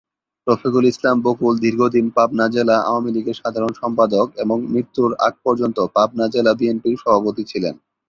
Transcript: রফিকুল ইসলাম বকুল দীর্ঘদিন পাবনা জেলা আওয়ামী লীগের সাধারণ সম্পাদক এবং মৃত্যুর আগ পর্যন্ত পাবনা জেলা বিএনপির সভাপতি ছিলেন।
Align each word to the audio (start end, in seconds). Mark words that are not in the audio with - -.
রফিকুল 0.47 0.85
ইসলাম 0.91 1.17
বকুল 1.25 1.53
দীর্ঘদিন 1.63 2.05
পাবনা 2.17 2.45
জেলা 2.55 2.75
আওয়ামী 2.81 3.09
লীগের 3.15 3.39
সাধারণ 3.41 3.71
সম্পাদক 3.81 4.27
এবং 4.43 4.57
মৃত্যুর 4.73 5.11
আগ 5.27 5.33
পর্যন্ত 5.45 5.77
পাবনা 5.95 6.25
জেলা 6.33 6.51
বিএনপির 6.59 7.01
সভাপতি 7.03 7.43
ছিলেন। 7.51 7.75